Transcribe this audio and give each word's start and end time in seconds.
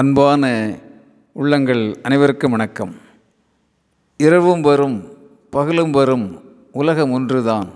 அன்பான 0.00 0.74
உள்ளங்கள் 1.32 1.98
அனைவருக்கும் 2.02 2.50
வணக்கம். 2.50 2.94
இரவும் 4.16 4.60
வரும் 4.60 5.16
பகலும் 5.50 5.90
வரும் 5.90 6.40
உலகம் 6.72 7.10
ஒன்றுதான். 7.10 7.68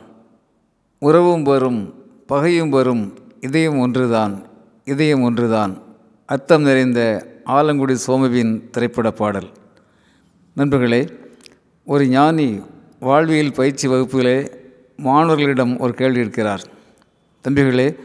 உறவும் 0.99 1.43
வரும் 1.43 1.95
பகையும் 2.27 2.69
வரும் 2.69 3.15
இதயம் 3.41 3.79
ஒன்றுதான் 3.79 4.43
இதயம் 4.85 5.23
ஒன்றுதான். 5.23 5.79
அர்த்தம் 6.27 6.63
நிறைந்த 6.63 7.27
ஆலங்குடி 7.47 7.97
சோமவின் 8.07 8.71
திரைப்பட 8.71 9.11
பாடல். 9.11 9.49
நண்பர்களே 10.55 11.09
ஒரு 11.85 12.07
ஞானி 12.07 12.61
வாழ்வியல் 13.01 13.53
பயிற்சி 13.53 13.89
வகுப்பிலே 13.89 14.51
மாணவர்களிடம் 14.97 15.79
ஒரு 15.79 15.95
கேள்வி 15.95 16.21
இருக்கிறார். 16.21 16.67
தம்பிகளே 17.49 17.99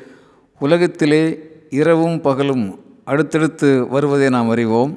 உலகத்திலே 0.60 1.50
இரவும் 1.70 2.22
பகலும் 2.22 2.88
அடுத்தடுத்து 3.12 3.70
வருவதை 3.94 4.28
நாம் 4.36 4.52
அறிவோம். 4.54 4.94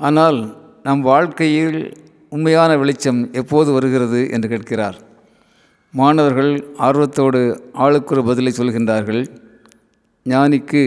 ஆனால் 0.00 0.38
நம் 0.86 1.02
வாழ்க்கையில் 1.10 1.78
உண்மையான 2.34 2.70
வெளிச்சம் 2.76 3.20
எப்போது 3.40 3.68
வருகிறது 3.72 4.20
என்று 4.34 4.48
கேட்கிறார். 4.48 4.98
மாணவர்கள் 5.94 6.52
ஆர்வத்தோடு 6.86 7.40
ஆளுக்குறு 7.84 8.22
பதிலை 8.30 8.52
சொல்கின்றார்கள். 8.56 9.22
ஞானிக்கு 10.26 10.82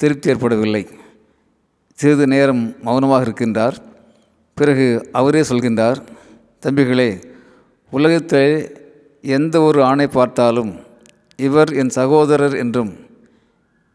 திருப்தி 0.00 0.30
ஏற்படவில்லை. 0.30 0.82
சிறிது 1.98 2.26
நேரம் 2.34 2.62
மௌனமாக 2.86 3.26
இருக்கின்றார். 3.26 3.76
பிறகு 4.58 4.86
அவரே 5.18 5.42
சொல்கின்றார் 5.50 5.98
தம்பிகளே 6.64 7.10
உலகத்தில் 7.92 8.56
எந்த 9.36 9.56
ஒரு 9.60 9.78
ஆணை 9.84 10.06
பார்த்தாலும் 10.06 10.72
இவர் 11.38 11.70
என் 11.80 11.92
சகோதரர் 11.98 12.54
என்றும் 12.62 12.92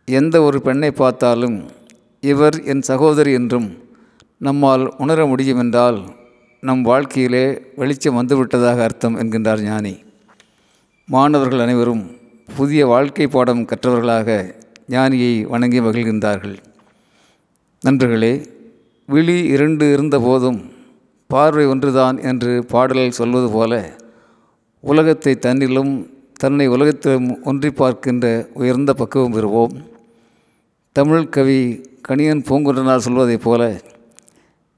எந்த 0.08 0.36
ஒரு 0.48 0.58
பெண்ணை 0.68 0.92
பார்த்தாலும் 1.02 1.58
இவர் 2.24 2.56
என் 2.64 2.82
சகோதரி 2.82 3.32
என்றும் 3.32 3.68
நம்மால் 4.38 4.84
உணர 4.98 5.20
முடியும் 5.26 5.60
என்றால் 5.60 6.00
நம் 6.64 6.82
வாழ்க்கையிலே 6.82 7.44
வெளிச்சம் 7.76 8.18
வந்துவிட்டதாக 8.20 8.80
அர்த்தம் 8.86 9.18
என்கின்றார் 9.18 9.62
ஞானி. 9.62 9.94
மாணவர்கள் 11.08 11.60
அனைவரும் 11.60 12.04
புதிய 12.56 12.82
வாழ்க்கை 12.86 13.28
பாடம் 13.28 13.62
கற்றவர்களாக 13.66 14.38
ஞானியை 14.90 15.34
வணங்கி 15.48 15.80
மகிழ்கின்றார்கள். 15.80 16.58
நண்பர்களே 17.84 18.34
விழி 19.10 19.38
இரண்டு 19.46 19.86
இருந்தபோதும் 19.96 20.60
பார்வை 21.30 21.66
ஒன்றுதான் 21.66 22.18
என்று 22.22 22.54
பாடலில் 22.66 23.18
சொல்வது 23.20 23.50
போல 23.52 23.74
உலகத்தை 24.84 25.34
தன்னிலும் 25.46 25.94
தன்னை 26.34 26.68
உலகத்திலும் 26.68 27.30
ஒன்றி 27.44 27.72
பார்க்கின்ற 27.72 28.26
உயர்ந்த 28.54 28.92
பக்குவம் 28.94 29.36
பெறுவோம். 29.36 29.76
தமிழ் 30.98 31.30
கவி 31.30 31.82
கணியன் 32.08 32.44
பூங்குன்றனார் 32.44 32.98
சொல்வதைப் 32.98 33.44
போல 33.44 33.82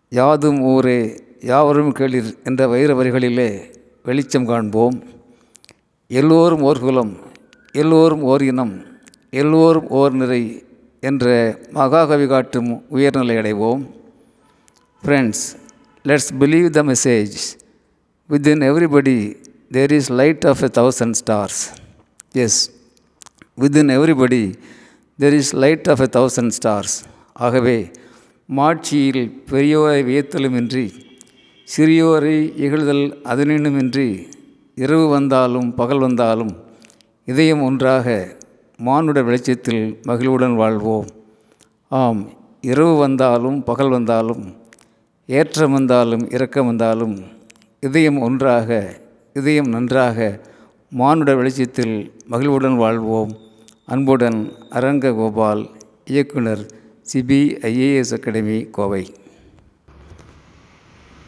யாதும் 0.09 0.59
ஊரே 0.61 1.23
யாவரும் 1.39 1.91
கேளிர் 1.91 2.35
என்ற 2.43 2.67
வைர 2.67 2.93
வரிகளிலே 2.93 3.61
வெளிச்சம் 4.03 4.45
காண்போம். 4.45 5.03
எல்லோரும் 6.07 6.61
ஓர் 6.61 6.79
குலம் 6.79 7.17
எல்லோரும் 7.71 8.21
ஓர் 8.21 8.41
இனம் 8.41 8.85
எல்லோரும் 9.29 9.87
ஓர் 9.89 10.11
நிறை 10.11 10.63
என்ற 10.99 11.57
மகாகவி 11.69 12.27
காட்டும் 12.27 12.83
உயர்நிலை 12.89 13.35
அடைவோம். 13.35 13.89
Friends 15.03 15.45
let's 16.03 16.33
believe 16.39 16.69
the 16.69 16.83
message 16.83 17.37
within 18.29 18.65
everybody 18.71 19.35
there 19.71 19.91
is 19.91 20.11
light 20.11 20.45
of 20.47 20.61
a 20.61 20.81
thousand 20.81 21.13
stars 21.25 21.61
yes 22.31 22.71
within 23.61 23.91
everybody 23.99 24.53
there 25.21 25.33
is 25.33 25.55
light 25.55 25.87
of 25.89 26.01
a 26.01 26.07
thousand 26.17 26.51
stars 26.57 26.93
ஆகவே 27.33 27.91
மாட்சியில் 28.45 29.43
பெரியோரை 29.51 29.97
வியத்தலுமின்றி 30.09 30.93
சிறியோரை 31.67 32.37
இகழ்தல் 32.65 33.03
அதனினுமின்றி 33.23 34.27
இரவு 34.75 35.07
வந்தாலும் 35.07 35.73
பகல் 35.73 35.99
வந்தாலும் 35.99 36.53
இதயம் 37.25 37.61
ஒன்றாக 37.61 38.37
மானுட 38.77 39.23
வெளிச்சத்தில் 39.23 39.99
மகிழ்வுடன் 40.03 40.55
வாழ்வோம். 40.55 41.07
ஆம் 41.87 42.29
இரவு 42.61 42.97
வந்தாலும் 42.97 43.63
பகல் 43.63 43.89
வந்தாலும் 43.89 44.55
ஏற்றம் 45.25 45.71
வந்தாலும் 45.71 46.29
இறக்கம் 46.29 46.65
வந்தாலும் 46.65 47.15
இதயம் 47.79 48.21
ஒன்றாக 48.21 48.95
இதயம் 49.33 49.69
நன்றாக 49.69 50.39
மானுட 50.89 51.35
வெளிச்சத்தில் 51.35 52.13
மகிழ்வுடன் 52.27 52.77
வாழ்வோம். 52.77 53.31
அன்புடன் 53.93 54.39
அரங்ககோபால் 54.69 55.61
இயக்குனர் 56.05 56.61
சிபிஐஏஎஸ் 57.11 58.11
அகாடமி 58.17 58.57
கோவை. 58.75 59.03